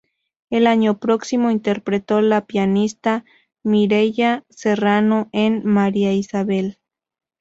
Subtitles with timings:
[0.49, 3.23] El año próximo, interpretó la pianista
[3.61, 6.79] Mireya Serrano en "María Isabel".